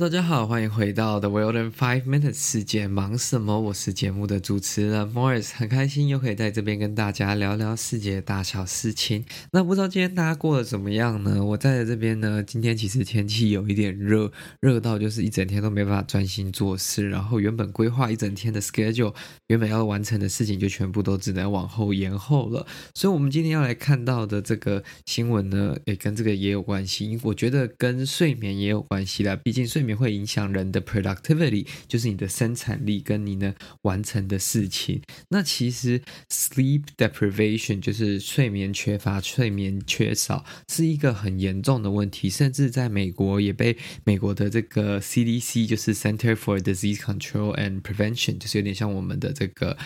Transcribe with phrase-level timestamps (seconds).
[0.00, 3.60] 大家好，欢迎回到 The World in Five Minutes 世界忙什么？
[3.60, 9.26] 我是节目的主持人 Morris，很开心又可以在这边跟大家聊聊世界大小事情。
[9.52, 11.44] 那不知道今天大家过得怎么样呢？
[11.44, 19.14] 我在这边呢，今天其实天气有一点热，热到就是一整天都没办法专心做事，然后原本规划一整天的 schedule，
[19.48, 22.66] 原本要完成的事情就全部都只能往后延后了。
[22.94, 29.84] 所以，我们今天要来看到的这个新闻呢，也跟这个也有关系，因为我觉得跟睡眠也有关系啦，毕竟睡。
[29.89, 35.02] 眠眠会影响人的 productivity，就是你的生产力跟你呢完成的事情。
[35.30, 36.00] 那其实
[36.30, 49.76] sleep deprivation 就是睡眠缺乏、睡眠缺少，是一个很严重的问题，甚至在美国也被美国的这个 CDC，就是 Center for Disease Control and Prevention，就是有点像我们的这个。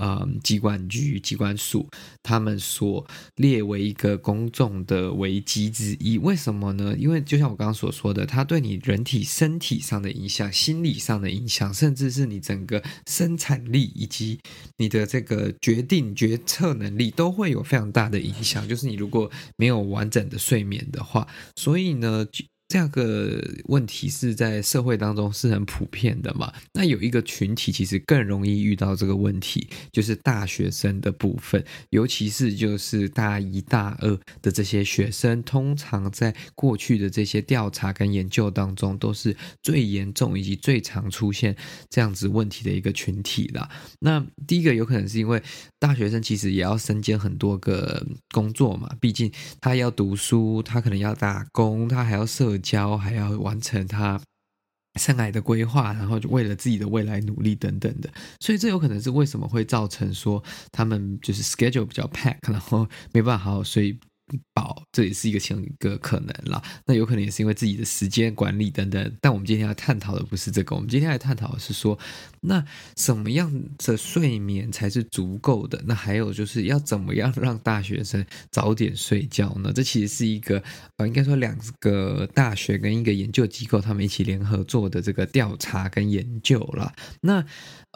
[0.00, 1.88] 嗯，疾管局、机关署，
[2.20, 6.18] 他们所列为一个公众的危机之一。
[6.18, 6.96] 为什么呢？
[6.98, 14.40] 因为就像我刚刚所说的，它对你人体身身体上的影响、心理上的影响，甚至是你整个生产力以及
[14.78, 18.66] 你的这个决定决策能力，都会有非常大的影响。
[18.66, 22.26] 就是你如果没有完整的睡眠的话，所以呢。
[22.68, 26.52] 这样个问题是在社会当中是很普遍的嘛？
[26.72, 41.54] 那有一个群体其实更容易遇到这个问题，就是大学生的部分，尤其是就是大一大二的这些学生，通常在过去的这些调查跟研究当中，都是最严重以及最常出现
[41.90, 43.68] 这样子问题的一个群体啦。
[44.00, 45.40] 那第一个有可能是因为
[45.78, 52.96] 大学生其实也要身兼很多个工作嘛，毕竟他要读书，他可能要打工，他还要社交。
[52.96, 54.20] 还要完成他
[54.98, 58.08] 生来的规划，然后就为了自己的未来努力等等的，
[58.40, 63.98] 所以这有可能是为什么会造成说他们就是 schedule 比较 pack，然后没办法好好睡。
[64.52, 66.62] 饱，这也是一个其中一个可能啦。
[66.86, 69.16] 那有可能也是因为自己的时间管理等等。
[69.20, 71.98] 但我们今天要探讨的不是这个，我们今天来探讨的是说，
[72.40, 72.64] 那
[72.96, 75.82] 什么样的睡眠才是足够的？
[75.86, 79.72] 那还有就是要怎么样让大学生早点睡觉呢？
[79.74, 80.62] 这其实是一个
[80.96, 86.92] 呃，应该说两个大学跟一个研究机构他们一起联合做的这个调查跟研究啦。
[87.20, 87.44] 那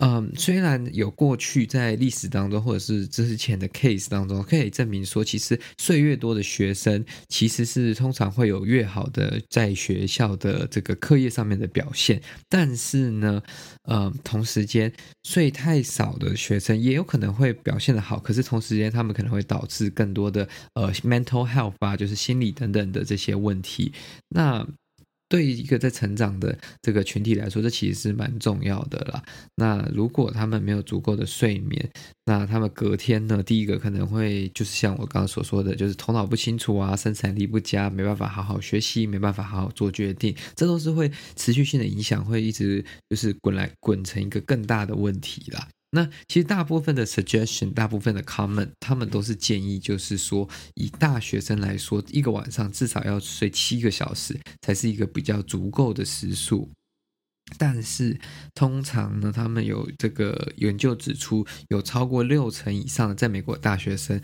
[0.01, 13.43] 嗯，虽然有过去在历史当中或者是之前的 case 当中可以证明说，其实岁月多的学生其实是通常会有越好的在学校的这个课业上面的表现，但是呢，
[13.85, 14.93] 呃，同时间
[15.23, 23.93] 睡太少的学生也有可能会表现的好，可是同时间他们可能会导致更多的呃 mental health 啊，就是心理等等的这些问题。
[24.29, 24.67] 那
[25.29, 29.23] 对于一个在成长的这个群体来说，这其实是蛮重要的啦。
[29.55, 31.91] 那如果他们没有足够的睡眠，
[32.25, 45.69] 那他们隔天呢，第一个可能会就是像我刚刚所说的，就是头脑不清楚啊，生产力不佳，没办法好好学习，没办法好好做决定，这都是会持续性的影响，会一直就是滚来滚成一个更大的问题啦。
[45.91, 56.71] 那其实大部分的 suggestion，大部分的 comment，他们都是建议，就是说以大学生来说，一个晚上至少要睡七个小时，才是一个比较足够的时数。
[57.57, 58.21] 但是
[58.55, 64.21] 通常呢，他们有这个研究指出，有超过六成以上的在美国大学生。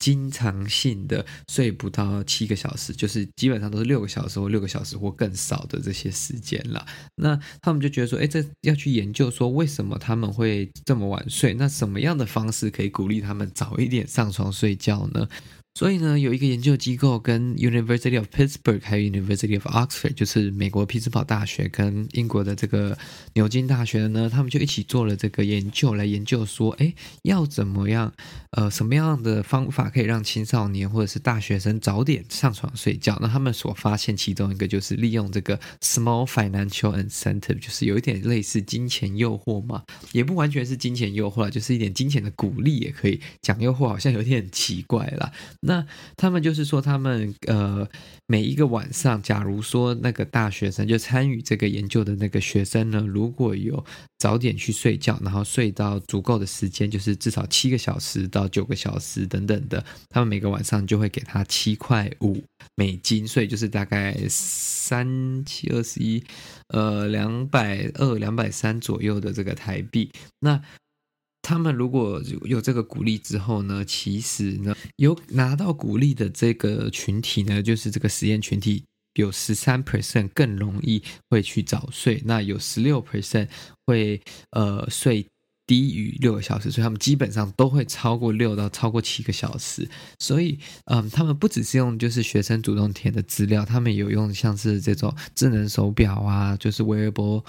[0.00, 6.84] 经常性的睡不到七个小时，就是基本上都是六个小时或六个小时或更少的这些时间了。
[7.14, 11.54] 那他们就觉得说，哎，这要去研究说为什么他们会这么晚睡？
[11.54, 15.28] 那什么样的方式可以鼓励他们早一点上床睡觉呢？
[15.74, 22.98] 所以呢，有一个研究机构跟 University of Pittsburgh 还有 University of Oxford，就是美国匹兹堡大学跟英国的这个
[23.34, 28.12] 牛津大学呢，他们就一起做了这个研究，来研究说，哎，要怎么样，
[28.50, 33.18] 呃，什么样的方法可以让青少年或者是大学生早点上床睡觉？
[33.20, 45.32] 那他们所发现其中一个就是利用这个 small financial incentive，就是有一点类似金钱诱惑嘛，也不完全是金钱诱惑，就是一点金钱的鼓励也可以讲诱惑，好像有点奇怪啦。
[45.60, 45.84] 那
[46.16, 47.86] 他们就是说，他们呃
[48.26, 53.84] 每一个晚上，假如说那个大学生就参与这个研究的那个学生呢，如果有
[54.18, 62.42] 早点去睡觉，然后睡到足够的时间，就是至少七个小时到九个小时等等的他们每个晚上就会给他七块五
[62.74, 66.22] 美金，所以就是大概三七二十一，
[66.68, 70.10] 呃两百二两百三左右的这个台币。
[70.40, 70.60] 那
[71.42, 78.84] 他们如果有这个鼓励之后呢，其实呢，有拿到鼓励的这个群体呢，就是这个实验群体
[79.14, 83.48] 有十三 percent 更容易会去早睡，那有十六 percent
[83.86, 85.26] 会呃睡
[85.70, 89.88] 低于六个小时，所以他们基本上都会超过六到超过七个小时。
[90.18, 97.44] 所以，嗯，他们不只是用就是学生主动填的资料，他们有用像是这种智能手表啊，就是 wearable。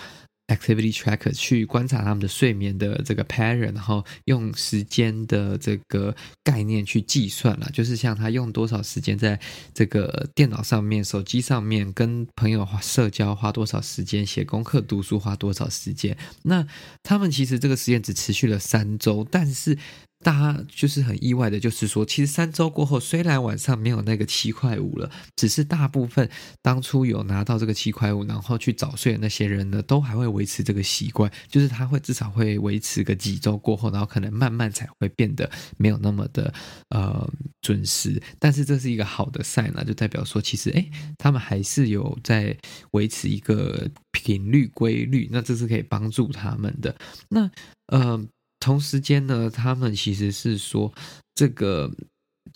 [0.51, 6.13] Activity Tracker 去观察他们的睡眠的这个 pattern，然后用时间的这个
[6.44, 9.39] 概念去计算了，就是像他用多少时间在
[9.74, 16.18] 这个电脑上面、手机上面跟朋友社交花多少时间，写功课、读书花多少时间。
[16.44, 16.68] 那
[17.01, 19.77] 他们其实这个实验只持续了三周，但是。
[20.23, 26.29] 大家就是很意外的，就是说，其实三周过后，虽然晚上没有那个七块五了，只是大部分
[26.62, 36.53] 当初有拿到这个七块五，然后去早睡的那些人呢，都还会维持这个习惯，就是他会至少会维持个几周过后，然后可能慢慢才会变得没有那么的
[36.89, 37.27] 呃
[37.62, 38.21] 准时。
[38.38, 42.56] 但是这是一个好的 sign 啊，就代表说，其实诶，他们还是有在
[42.91, 46.95] 维持一个频率规律，那这是可以帮助他们的。
[47.29, 47.50] 那
[47.88, 48.23] 呃。
[48.62, 50.94] 同时间呢，他们其实是说，
[51.36, 51.92] 这个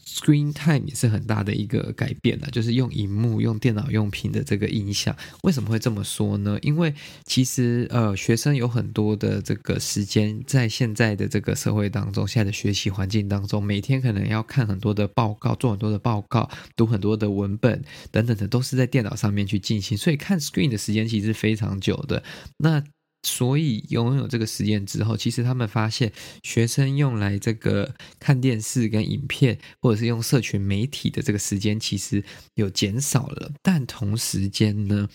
[0.05, 5.15] screen time 也是很大的一个改变了，就是用荧幕、用电脑用品的这个影响。
[5.41, 6.59] 为什么会这么说呢？
[6.61, 6.93] 因为
[7.25, 22.21] 其实呃，学生有很多的这个时间，在现在的这个社会当中，现在的学习环境当中，每天可能要看很多的报告，做很多的报告，读很多的文本等等的，都是在电脑上面去进行，所以看 screen 的时间其实非常久的。
[22.57, 22.83] 那
[23.25, 26.13] 所以拥有这个实验之后，其实他们发现
[26.43, 32.23] 学生用来这个看电视跟影片，或者是用社群媒体的这个时间，其实
[32.53, 33.51] 有减少了。
[33.61, 35.09] 但同时间呢，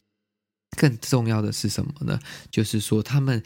[0.76, 2.18] 更重要的是什么呢？
[2.50, 3.42] 就是说他们。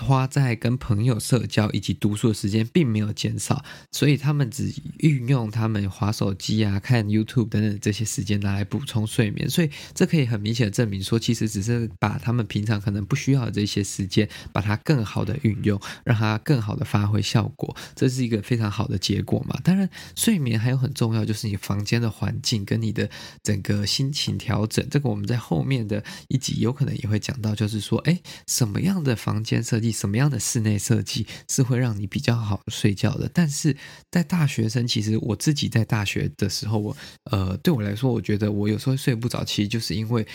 [0.00, 19.58] 花在跟朋友社交以及读书的时间并没有减少，所以他们只运用他们划手机啊、看 YouTube 等等这些时间拿来补充睡眠，所以这可以很明显的证明说，其实只是把他们平常可能不需要的这些时间，把它更好的运用，让它更好的发挥效果，这是一个非常好的结果嘛。
[19.64, 23.08] 当然，睡眠还有很重要，就是你房间的环境跟你的
[23.42, 29.92] 整个心情调整，这个我们在后面的一集有可能也会讲到，就是说，哎，什么样的房间设计？
[29.92, 33.30] 什么样的室内设计是会让你比较好睡觉的？
[33.32, 33.76] 但是
[34.10, 36.96] 在大学生，其实我自己在大学的时候，我
[37.30, 40.26] 呃，对我来说，我觉得我有时候睡不着，其实就是因为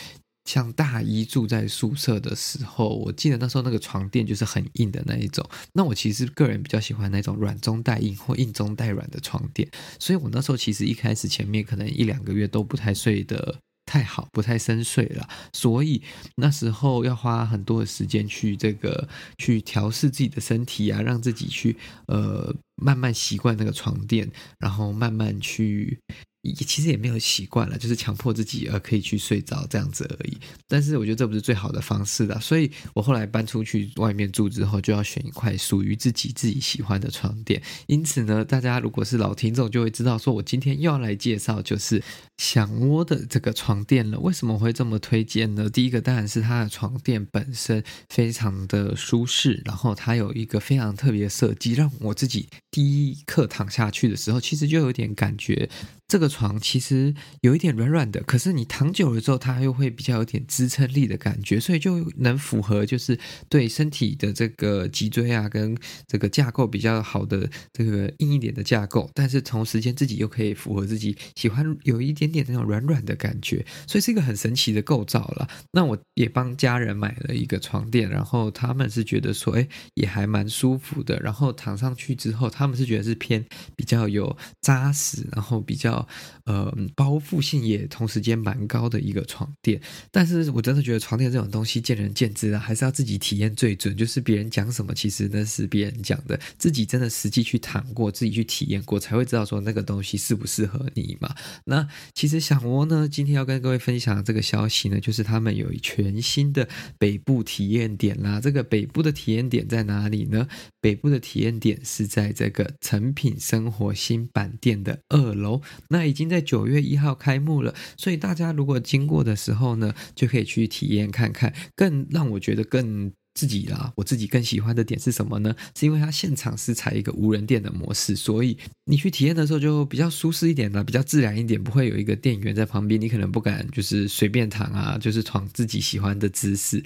[0.46, 5.48] 像大一住在宿舍的时候，我记得那时候那个床垫就是很硬的那一种。
[5.74, 9.70] 那我其实个人比较喜欢那种软中带硬或硬中带软的床垫，
[10.00, 13.60] 所以我那时候其实一开始前面可能一两个月都不太睡的。
[13.94, 16.02] 太好，不太深邃了，所以
[16.38, 19.08] 那时候要花很多的时间去这个
[19.38, 26.00] 去调试自己的身体啊，让自己去呃慢慢习惯那个床垫，然后慢慢去。
[26.44, 30.38] 也其实也没有习惯了，就是强迫自己呃可以去睡着这样子而已。
[30.68, 37.62] 但是我觉得这不是最好的方式啦，所以我后来搬出去外面住之后，就要选一块属于自己自己喜欢的床垫。
[37.88, 42.04] 因此呢，大家如果是老听众就会知道，说我今天又要来介绍就是
[42.38, 44.20] 享窝的这个床垫了。
[44.20, 45.70] 为什么会这么推荐呢？
[45.70, 55.70] 第一个当然是它的床垫本身非常的舒适，然后它有一个非常特别的设计，让我自己第一刻躺下去的时候，其实就有点感觉。
[56.14, 57.12] 这个床其实
[57.42, 63.18] 有一点软软的，可是你躺久了之后，它又会比较有点支撑力的感觉，所以就能符合就是
[63.50, 65.76] 对身体的这个脊椎啊跟
[66.08, 75.48] 这个架构比较好的这个硬一点的架构，但是同时间自己又可以符合自己喜欢有一点点那种软软的感觉，所以是一个很神奇的构造了。
[75.72, 81.20] 那我也帮家人买了一个床垫，然后他们是觉得说，哎，也还蛮舒服的。
[81.22, 83.44] 然后躺上去之后，他们是觉得是偏
[83.76, 86.03] 比较有扎实，然后比较。
[86.46, 89.82] 呃，包覆性也同时间蛮高的一个床垫，
[90.12, 93.96] 但是我真的觉得床垫这种东西见仁见智啊，还是要自己体验最准。
[93.96, 101.34] 就是别人讲什么，其实那是别人讲的，自己真的实际去躺过，自己去体验过，才会知道说那个东西适不适合你嘛。
[101.66, 106.68] 那其实想窝呢，今天要跟各位分享这个消息呢，就是他们有全新的
[106.98, 108.42] 北部体验点啦。
[108.42, 110.48] 这个北部的体验点在哪里呢？
[110.82, 115.62] 北部的体验点是在这个成品生活新板店的二楼。
[115.94, 121.54] 那已经在九月一号开幕了，所以大家如果经过的时候呢，就可以去体验看看。
[121.76, 125.56] 更让我觉得更自己啦，我自己更喜欢的点是什么呢？
[125.78, 136.84] 是因为它现场是采一个无人店的模式，所以你去体验的时候就比较舒适一点啦，比较自然一点，不会有一个店员在旁边，你可能不敢就是随便躺啊，就是躺自己喜欢的姿势。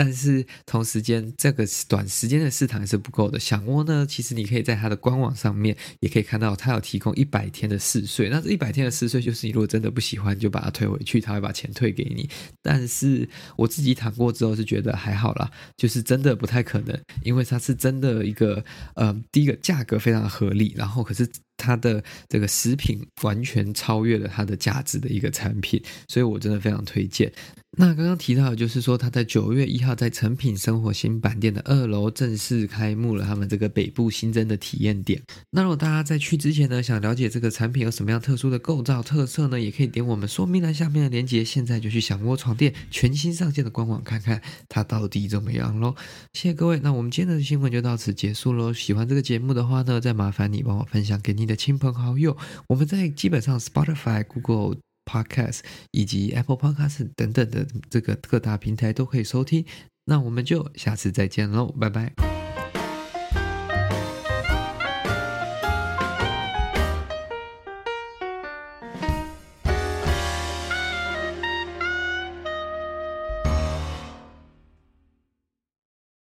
[0.00, 3.36] 但是同时间这个短时间的试躺是不够的。
[3.40, 8.28] 享窝呢，其实你可以在它的官网上面也可以看到，它有提供一百天的试睡。
[8.28, 12.30] 那这一百天的试睡就是你如果真的不喜欢，就把它退回去，他会把钱退给你。
[12.62, 18.64] 但是我自己躺过之后是觉得还好啦，就是真的不太可能，因为它是真的一个
[18.94, 21.28] 呃，第一个价格非常合理，然后可是。
[21.58, 27.30] 它的这个食品完全超越了它的价值的一个产品，所以我真的非常推荐。
[27.76, 35.22] 那刚刚提到的就是说，它在九月一号在诚品生活新板店的二楼正式开幕了他们这个北部新增的体验点。
[35.50, 45.94] 那如果大家在去之前呢，想了解这个产品有什么样特殊的构造特色呢，也可以点我们说明栏下面的链接，现在就去享窝床垫全新上线的官网看看它到底怎么样喽。
[46.32, 48.72] 谢谢各位，那我们今天的新闻就到此结束喽。
[48.72, 52.36] 喜欢这个节目的话呢，再麻烦你帮我分享给你的亲朋好友。
[52.68, 59.64] 我们在基本上 Spotify、Google Podcast 以及 Apple Podcast 等等的这个各大平台都可以收听。
[60.04, 62.37] 那我们就下次再见喽，拜拜。